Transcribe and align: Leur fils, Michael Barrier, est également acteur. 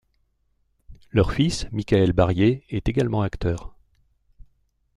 Leur 1.11 1.31
fils, 1.31 1.67
Michael 1.71 2.11
Barrier, 2.13 2.65
est 2.69 2.89
également 2.89 3.21
acteur. 3.21 3.75